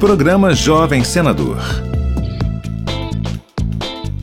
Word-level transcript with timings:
Programa 0.00 0.54
Jovem 0.54 1.04
Senador. 1.04 1.58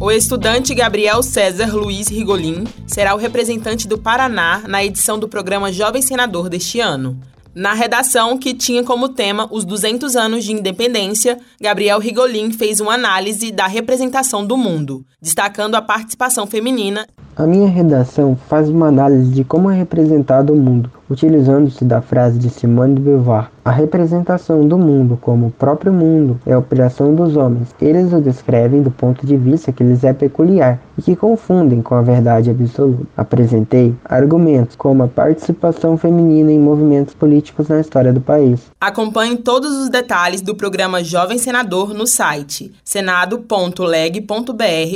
O 0.00 0.10
estudante 0.10 0.74
Gabriel 0.74 1.22
César 1.22 1.76
Luiz 1.76 2.08
Rigolin 2.08 2.64
será 2.86 3.14
o 3.14 3.18
representante 3.18 3.86
do 3.86 3.98
Paraná 3.98 4.62
na 4.66 4.82
edição 4.82 5.18
do 5.18 5.28
programa 5.28 5.70
Jovem 5.70 6.00
Senador 6.00 6.48
deste 6.48 6.80
ano. 6.80 7.20
Na 7.54 7.74
redação, 7.74 8.38
que 8.38 8.54
tinha 8.54 8.82
como 8.82 9.10
tema 9.10 9.46
os 9.50 9.66
200 9.66 10.16
anos 10.16 10.42
de 10.42 10.52
independência, 10.52 11.38
Gabriel 11.60 11.98
Rigolin 11.98 12.50
fez 12.50 12.80
uma 12.80 12.94
análise 12.94 13.52
da 13.52 13.66
representação 13.66 14.46
do 14.46 14.56
mundo, 14.56 15.04
destacando 15.20 15.74
a 15.74 15.82
participação 15.82 16.46
feminina 16.46 17.06
a 17.38 17.46
minha 17.46 17.68
redação 17.68 18.36
faz 18.48 18.68
uma 18.68 18.88
análise 18.88 19.30
de 19.30 19.44
como 19.44 19.70
é 19.70 19.76
representado 19.76 20.52
o 20.52 20.56
mundo, 20.56 20.90
utilizando-se 21.08 21.84
da 21.84 22.02
frase 22.02 22.36
de 22.36 22.50
Simone 22.50 22.96
de 22.96 23.00
Beauvoir. 23.00 23.48
A 23.64 23.70
representação 23.70 24.66
do 24.66 24.76
mundo 24.76 25.16
como 25.20 25.46
o 25.46 25.50
próprio 25.52 25.92
mundo 25.92 26.40
é 26.44 26.52
a 26.52 26.58
operação 26.58 27.14
dos 27.14 27.36
homens. 27.36 27.68
Eles 27.80 28.12
o 28.12 28.20
descrevem 28.20 28.82
do 28.82 28.90
ponto 28.90 29.24
de 29.24 29.36
vista 29.36 29.70
que 29.70 29.84
lhes 29.84 30.02
é 30.02 30.12
peculiar 30.12 30.80
e 30.98 31.02
que 31.02 31.14
confundem 31.14 31.80
com 31.80 31.94
a 31.94 32.02
verdade 32.02 32.50
absoluta. 32.50 33.06
Apresentei 33.16 33.94
argumentos 34.04 34.74
como 34.74 35.04
a 35.04 35.08
participação 35.08 35.96
feminina 35.96 36.50
em 36.50 36.58
movimentos 36.58 37.14
políticos 37.14 37.68
na 37.68 37.78
história 37.78 38.12
do 38.12 38.20
país. 38.20 38.62
Acompanhe 38.80 39.36
todos 39.36 39.70
os 39.76 39.88
detalhes 39.88 40.40
do 40.40 40.56
programa 40.56 41.04
Jovem 41.04 41.38
Senador 41.38 41.94
no 41.94 42.06
site 42.06 42.72
senado.leg.br 42.82 44.26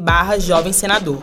barra 0.00 0.38
Jovem 0.40 0.72
Senador 0.72 1.22